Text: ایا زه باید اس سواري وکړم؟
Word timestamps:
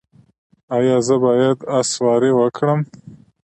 ایا 0.77 0.97
زه 1.07 1.15
باید 1.23 1.57
اس 1.77 1.87
سواري 1.95 2.31
وکړم؟ 2.35 2.79